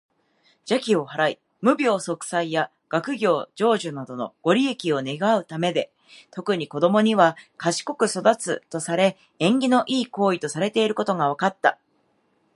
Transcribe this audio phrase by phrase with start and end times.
[0.65, 5.91] 邪気を払い、無病息災や学業成就などのご利益を願うためで、
[6.31, 11.77] 特に子どもには「賢く育つ」とされ、縁起の良い行為とされていることが分かった。